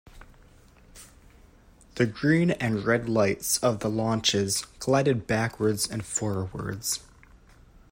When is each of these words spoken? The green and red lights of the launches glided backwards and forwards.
The 1.93 2.07
green 2.07 2.49
and 2.49 2.83
red 2.83 3.07
lights 3.07 3.59
of 3.59 3.81
the 3.81 3.87
launches 3.91 4.65
glided 4.79 5.27
backwards 5.27 5.87
and 5.87 6.03
forwards. 6.03 7.01